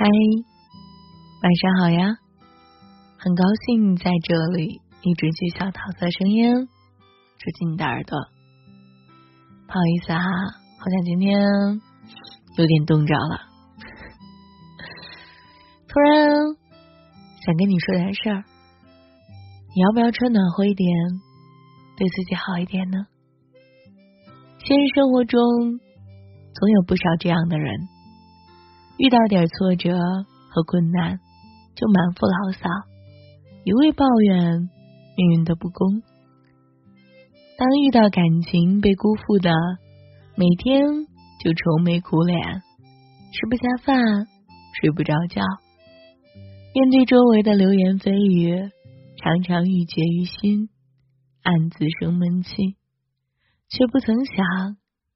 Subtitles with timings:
[0.00, 0.04] 嗨，
[1.42, 2.14] 晚上好呀！
[3.18, 6.68] 很高兴在这里一直接小桃子的声音
[7.36, 8.16] 住进你的耳朵。
[9.66, 11.36] 不好意思哈，好像今天
[12.58, 13.40] 有点冻着了。
[15.88, 16.30] 突然
[17.44, 18.44] 想跟你说点事儿，
[19.74, 20.88] 你要不要穿暖和一点，
[21.96, 22.98] 对自己好一点呢？
[24.60, 25.42] 现实生活中
[26.54, 27.80] 总有不少这样的人。
[28.98, 29.96] 遇到点挫折
[30.50, 31.20] 和困难，
[31.76, 32.68] 就满腹牢骚，
[33.64, 34.68] 一味抱怨
[35.16, 36.02] 命运的不公。
[37.56, 39.50] 当遇到感情被辜负的，
[40.36, 40.84] 每天
[41.40, 42.40] 就愁眉苦脸，
[43.32, 44.26] 吃不下饭，
[44.80, 45.42] 睡不着觉。
[46.74, 48.70] 面对周围的流言蜚语，
[49.16, 50.68] 常常郁结于心，
[51.42, 52.76] 暗自生闷气，
[53.68, 54.36] 却不曾想，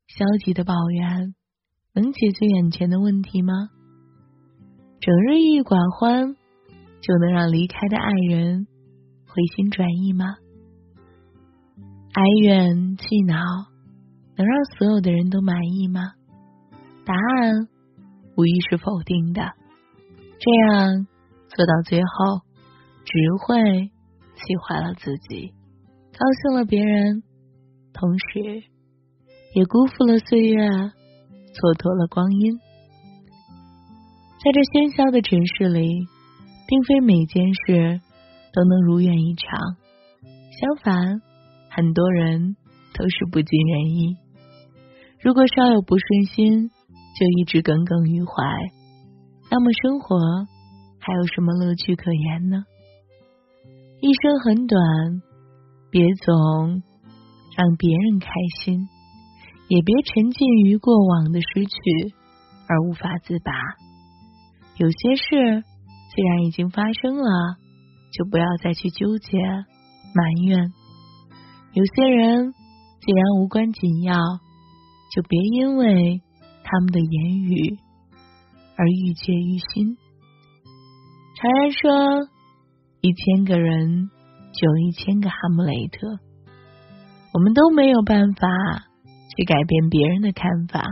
[0.07, 1.35] 消极的抱怨。
[1.95, 3.53] 能解决眼前的问题吗？
[4.99, 6.37] 整日郁郁寡欢，
[7.03, 8.67] 就能让离开的爱人
[9.27, 10.37] 回心转意吗？
[12.15, 13.37] 哀怨气恼，
[14.37, 16.15] 能让所有的人都满意吗？
[17.05, 17.69] 答案
[18.39, 19.43] 无疑是否定的。
[20.39, 21.07] 这样
[21.49, 22.41] 做到最后，
[23.05, 23.13] 只
[23.45, 23.91] 会
[24.35, 25.53] 气坏了自己，
[26.13, 27.23] 高兴了别人，
[27.93, 28.65] 同时
[29.55, 30.67] 也辜负了岁月。
[31.53, 32.57] 蹉跎了光阴，
[34.43, 36.09] 在这喧嚣的城市里，
[36.67, 38.01] 并非每件事
[38.53, 39.77] 都能如愿以偿。
[40.59, 41.21] 相反，
[41.71, 42.57] 很多人
[42.95, 44.17] 都是不尽人意。
[45.21, 48.33] 如果稍有不顺心，就一直耿耿于怀，
[49.51, 50.17] 那么生活
[50.99, 52.65] 还有什么乐趣可言呢？
[54.01, 54.81] 一生很短，
[55.91, 56.83] 别总
[57.55, 58.31] 让别人开
[58.65, 58.89] 心。
[59.69, 62.15] 也别沉浸于过往的失去
[62.69, 63.53] 而无法自拔。
[64.77, 65.65] 有些事
[66.15, 67.57] 既然已经发生了，
[68.13, 70.69] 就不要再去纠结埋怨；
[71.73, 72.53] 有些人
[73.01, 74.17] 既然无关紧要，
[75.15, 76.21] 就别因为
[76.65, 77.79] 他们的言语
[78.77, 79.97] 而郁结于心。
[81.37, 82.29] 常言说，
[83.01, 84.11] 一千个人
[84.55, 86.07] 就有一千个哈姆雷特，
[87.35, 88.49] 我们都没有办法。
[89.37, 90.83] 去改变别人的看法，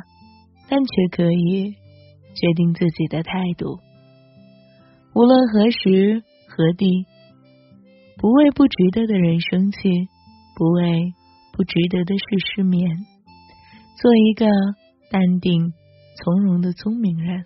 [0.68, 1.74] 但却可以
[2.34, 3.78] 决定自己的态度。
[5.14, 7.04] 无论何时何地，
[8.16, 9.78] 不为不值得的人生气，
[10.56, 11.12] 不为
[11.52, 12.24] 不值得的事
[12.54, 12.88] 失眠，
[14.00, 14.46] 做一个
[15.10, 15.72] 淡定
[16.16, 17.44] 从容的聪明人。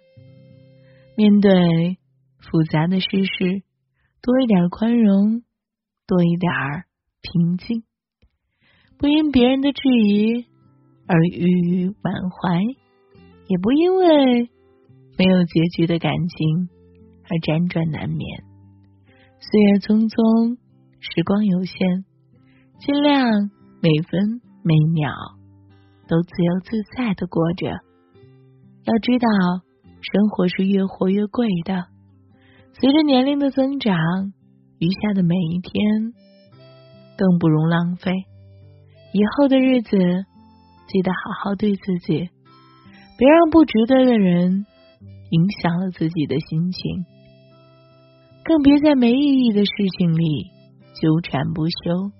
[1.16, 1.98] 面对
[2.38, 3.62] 复杂的世事，
[4.20, 5.42] 多一点宽容，
[6.06, 6.52] 多一点
[7.22, 7.84] 平静，
[8.98, 10.53] 不因别人的质疑。
[11.06, 12.60] 而郁郁满怀，
[13.46, 14.50] 也不因为
[15.18, 16.68] 没有结局的感情
[17.24, 18.42] 而辗转难眠。
[19.38, 20.56] 岁月匆匆，
[21.00, 21.76] 时光有限，
[22.80, 23.26] 尽量
[23.82, 25.12] 每分每秒
[26.08, 27.66] 都自由自在的过着。
[28.84, 29.28] 要知道，
[30.00, 31.84] 生活是越活越贵的。
[32.72, 33.94] 随着年龄的增长，
[34.78, 36.14] 余下的每一天
[37.18, 38.12] 更不容浪费。
[39.12, 39.98] 以后的日子。
[40.86, 42.28] 记得好好对自己，
[43.18, 44.66] 别让不值得的人
[45.30, 47.04] 影响了自己的心情，
[48.44, 50.50] 更别在没意义的事情里
[51.00, 52.12] 纠缠不休。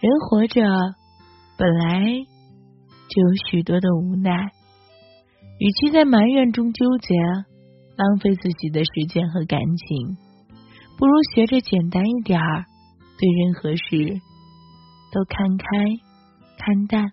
[0.00, 0.62] 人活着
[1.56, 2.04] 本来
[3.08, 4.50] 就有许多的无奈，
[5.58, 7.14] 与其在埋怨中纠结，
[7.96, 10.16] 浪费自己的时间和感情，
[10.98, 12.64] 不如学着简单一点儿，
[13.18, 14.20] 对任何事
[15.12, 15.66] 都看开
[16.58, 17.12] 看淡。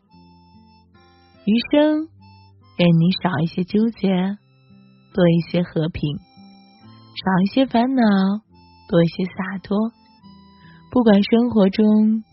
[1.44, 2.08] 余生，
[2.78, 4.10] 愿你少一些纠结，
[5.12, 6.16] 多一些和平；
[7.16, 8.04] 少一些烦恼，
[8.88, 9.76] 多一些洒脱。
[10.92, 12.24] 不管生活中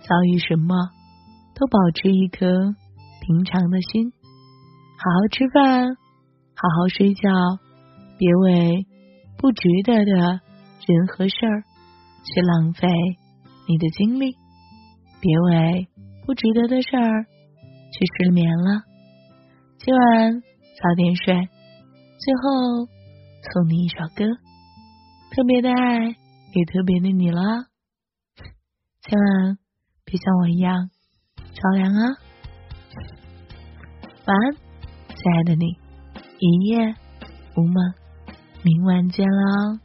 [0.00, 0.74] 遭遇什么，
[1.54, 2.74] 都保持一颗
[3.20, 4.10] 平常的心，
[4.98, 5.94] 好好吃饭，
[6.56, 7.30] 好好睡觉，
[8.18, 8.84] 别为
[9.38, 11.62] 不值得的人和事儿
[12.24, 12.88] 去浪费
[13.68, 14.34] 你的精力，
[15.20, 15.86] 别为
[16.26, 17.26] 不值得的事儿。
[17.96, 18.82] 去失眠了，
[19.78, 21.34] 今晚早点睡。
[22.18, 22.86] 最后
[23.54, 24.26] 送你一首歌，
[25.34, 26.12] 特别的爱
[26.52, 27.40] 给特别的你了，
[29.00, 29.58] 千万
[30.04, 30.90] 别像我一样
[31.54, 32.18] 着凉啊！
[34.26, 34.52] 晚安，
[35.08, 35.78] 亲爱的你，
[36.38, 36.94] 一夜
[37.56, 37.94] 无梦，
[38.62, 39.78] 明晚见喽。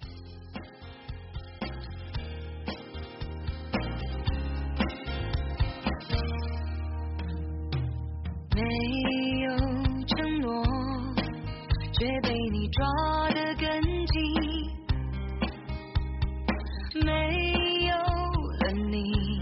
[12.81, 12.87] 抓
[13.29, 14.17] 得更紧
[17.05, 17.11] 没
[17.85, 19.39] 有了你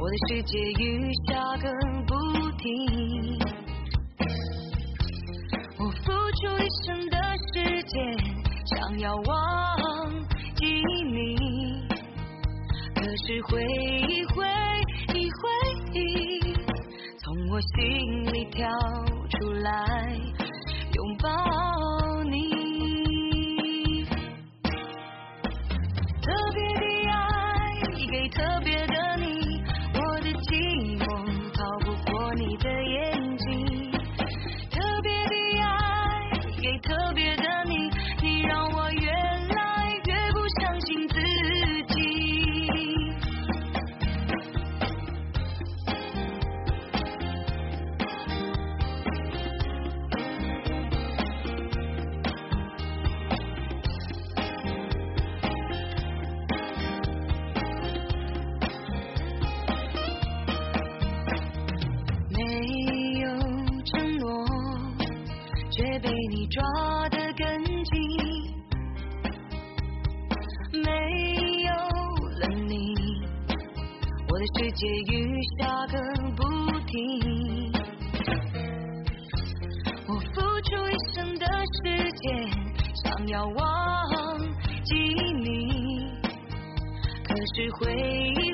[0.00, 1.68] 我的世界雨下个
[2.06, 2.14] 不
[2.58, 3.36] 停。
[5.76, 7.16] 我付出一生的
[7.52, 7.98] 时间
[8.64, 10.08] 想要忘
[10.54, 10.66] 记
[11.12, 11.84] 你
[12.94, 13.60] 可是回
[14.08, 14.46] 忆回
[15.14, 15.40] 忆回
[15.94, 16.54] 忆
[17.18, 17.89] 从我心
[74.40, 75.98] 的世界雨下个
[76.34, 76.42] 不
[76.86, 77.70] 停。
[80.08, 81.44] 我付出一生的
[81.84, 82.48] 时间
[82.94, 83.58] 想要忘
[84.82, 84.94] 记
[85.44, 86.10] 你
[87.22, 88.49] 可是回忆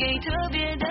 [0.00, 0.89] 给特别的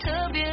[0.00, 0.49] 特别